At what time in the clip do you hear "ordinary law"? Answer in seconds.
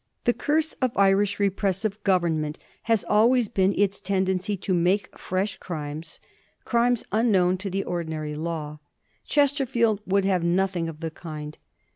7.83-8.79